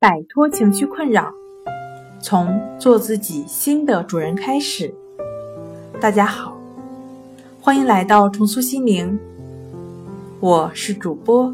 [0.00, 1.34] 摆脱情绪困扰，
[2.22, 4.94] 从做自己新的主人开始。
[6.00, 6.56] 大家好，
[7.60, 9.18] 欢迎来到重塑心灵，
[10.38, 11.52] 我是主播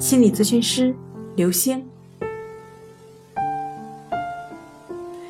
[0.00, 0.92] 心理咨询师
[1.36, 1.86] 刘星。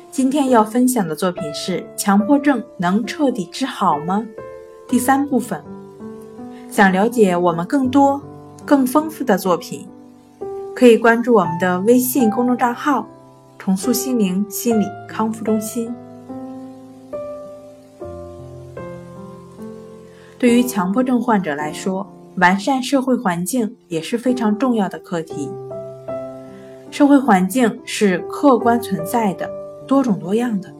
[0.09, 4.25] 今天要分享的作品是：强迫症能彻底治好吗？
[4.87, 5.63] 第三部分。
[6.71, 8.19] 想了解我们更多、
[8.65, 9.87] 更丰富的作品。
[10.75, 13.07] 可以关注我们的微信公众账号
[13.57, 15.95] “重塑心灵心理康复中心”。
[20.37, 25.49] 对于强迫症患者来说，完善社会环境也是非常重要的课题。
[26.91, 29.49] 社会环境是客观存在的、
[29.87, 30.73] 多种多样的，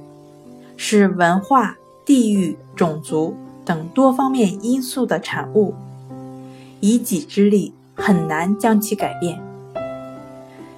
[0.75, 5.73] 是文化、地域、种族等多方面因素的产物，
[6.81, 9.41] 以己之力很难将其改变。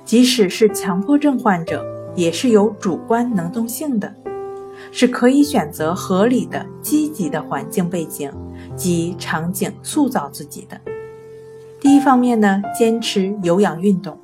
[0.08, 4.12] 即使是强迫症患者，也是有主观能动性的，
[4.90, 8.32] 是可以选择合理的、积极的环境背景
[8.74, 10.80] 及场景塑造自己的。
[11.82, 14.18] 第一方面呢，坚持有氧运动。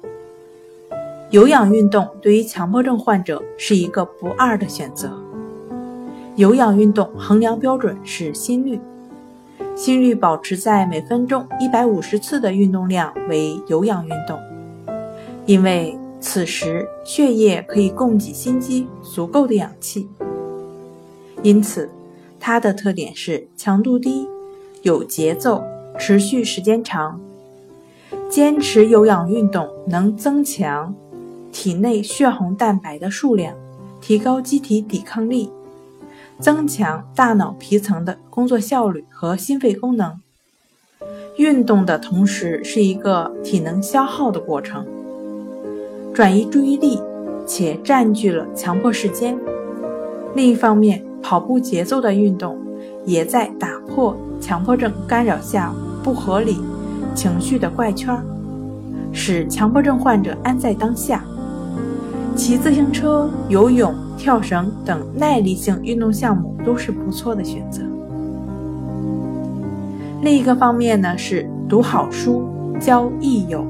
[1.32, 5.12] 有氧运动对于强迫症患者是一个不二的选择。
[6.38, 8.80] 有氧运动衡量标准是心率，
[9.76, 14.40] 心率保持在每分钟一百五十次的运动量为有氧运动。
[15.46, 20.08] 因为此时血液可以供给心肌足够的氧气，
[21.42, 21.90] 因此
[22.40, 24.26] 它的特点是强度低、
[24.84, 25.62] 有节奏、
[26.00, 27.20] 持续时间长。
[28.30, 30.96] 坚持有氧运动能增强
[31.52, 33.54] 体内血红蛋白的数量，
[34.00, 35.52] 提高机体抵抗力，
[36.40, 40.20] 增强大脑皮层的工作效率和心肺功能。
[41.38, 44.88] 运动的同时是一个体能消耗的过程。
[46.14, 47.00] 转移注意力，
[47.48, 49.36] 且占据了强迫时间。
[50.36, 52.56] 另一方面，跑步节奏的运动
[53.04, 55.74] 也在打破强迫症干扰下
[56.04, 56.60] 不合理
[57.16, 58.16] 情绪的怪圈，
[59.12, 61.26] 使强迫症患者安在当下。
[62.36, 67.82] 骑自行车、游泳、跳绳等耐力性运动项目都是不错的选择。
[70.22, 72.44] 另一个方面呢，是读好书、
[72.80, 73.66] 交益友、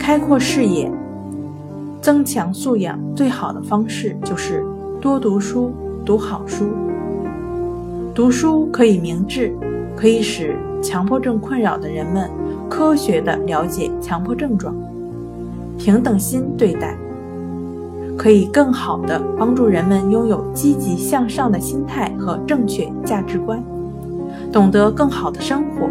[0.00, 0.90] 开阔视野。
[2.02, 4.66] 增强素养最好的方式就是
[5.00, 5.70] 多读书，
[6.04, 6.66] 读好书。
[8.12, 9.54] 读书可以明智，
[9.94, 12.28] 可以使强迫症困扰的人们
[12.68, 14.74] 科学的了解强迫症状，
[15.78, 16.98] 平等心对待，
[18.18, 23.62] 可以更好的帮助人们拥有积极向上的心态和正确价值观，
[24.50, 25.88] 懂得更好的生活。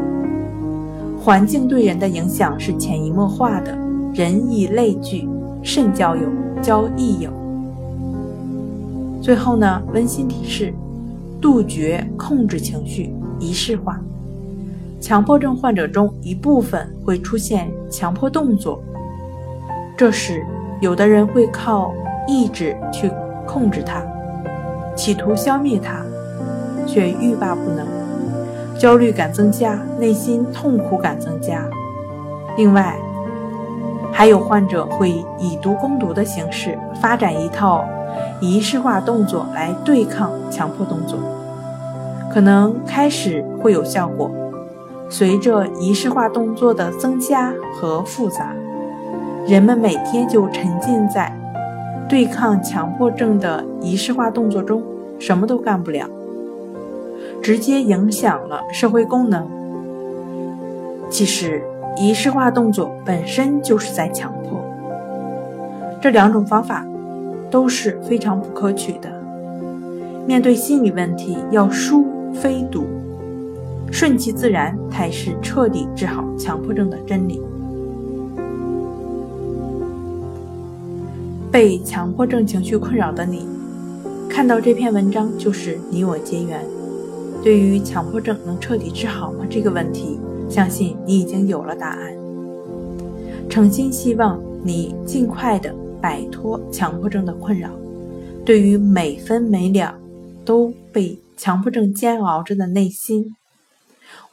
[1.17, 3.77] 环境对人的影响是潜移默化的，
[4.13, 5.25] 人以类聚。
[5.63, 6.27] 慎交友，
[6.61, 7.31] 交益友。
[9.21, 10.73] 最后呢，温馨提示：
[11.39, 13.99] 杜绝控制情绪，仪式化。
[14.99, 18.83] 强迫症患者中一部分会出现强迫动作，
[19.97, 20.45] 这时
[20.79, 21.93] 有的人会靠
[22.27, 23.11] 意志去
[23.47, 24.03] 控制它，
[24.95, 26.03] 企图消灭它，
[26.85, 27.87] 却欲罢不能，
[28.79, 31.67] 焦虑感增加，内心痛苦感增加。
[32.57, 32.95] 另外，
[34.21, 35.09] 还有患者会
[35.39, 37.83] 以毒攻毒的形式发展一套
[38.39, 41.17] 仪式化动作来对抗强迫动作，
[42.31, 44.29] 可能开始会有效果，
[45.09, 48.53] 随着仪式化动作的增加和复杂，
[49.47, 51.35] 人们每天就沉浸在
[52.07, 54.83] 对抗强迫症的仪式化动作中，
[55.17, 56.05] 什么都干不了，
[57.41, 59.49] 直接影响了社会功能。
[61.09, 61.63] 其实。
[61.97, 64.59] 仪式化动作本身就是在强迫，
[66.01, 66.85] 这两种方法
[67.49, 69.11] 都是非常不可取的。
[70.25, 72.85] 面对心理问题，要疏非堵，
[73.91, 77.41] 顺其自然才是彻底治好强迫症的真理。
[81.51, 83.45] 被强迫症情绪困扰的你，
[84.29, 86.65] 看到这篇文章就是你我结缘。
[87.43, 89.39] 对于强迫症能彻底治好吗？
[89.49, 90.19] 这个问题。
[90.51, 92.13] 相信你已经有了答案。
[93.49, 97.69] 诚心希望你尽快的摆脱强迫症的困扰。
[98.45, 99.93] 对于每分每秒
[100.43, 103.35] 都被强迫症煎熬着的内心，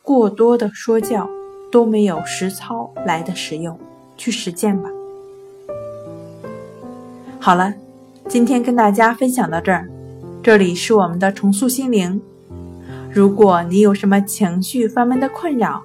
[0.03, 1.31] 过多的说教
[1.71, 3.79] 都没有实操来的实用。
[4.21, 4.91] 去实践吧。
[7.39, 7.73] 好了，
[8.29, 9.89] 今天跟大家分享到这儿。
[10.43, 12.21] 这里是我们的重塑心灵。
[13.13, 15.85] 如果你有什么情绪方面的困扰，